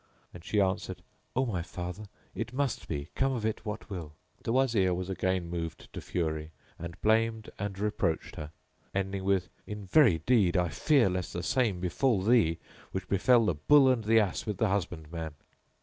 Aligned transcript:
and 0.33 0.43
she 0.43 0.59
answered, 0.59 1.03
"O 1.35 1.45
my 1.45 1.61
father 1.61 2.05
it 2.33 2.53
must 2.53 2.87
be, 2.87 3.09
come 3.13 3.33
of 3.33 3.45
it 3.45 3.63
what 3.67 3.87
will!" 3.87 4.15
The 4.43 4.51
Wazir 4.51 4.95
was 4.95 5.11
again 5.11 5.47
moved 5.47 5.93
to 5.93 6.01
fury 6.01 6.49
and 6.79 6.99
blamed 7.03 7.51
and 7.59 7.77
reproached 7.77 8.35
her, 8.35 8.51
ending 8.95 9.23
with, 9.23 9.49
"In 9.67 9.85
very 9.85 10.17
deed—I 10.17 10.69
fear 10.69 11.07
lest 11.07 11.33
the 11.33 11.43
same 11.43 11.79
befal 11.79 12.19
thee 12.23 12.57
which 12.91 13.07
befel 13.09 13.45
the 13.45 13.53
Bull 13.53 13.89
and 13.89 14.03
the 14.03 14.19
Ass 14.19 14.47
with 14.47 14.57
the 14.57 14.69
Husband 14.69 15.11
man." 15.11 15.35